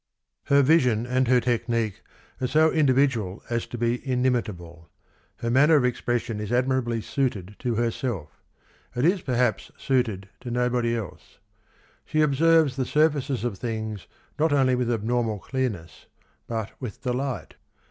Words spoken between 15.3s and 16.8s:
clearness, but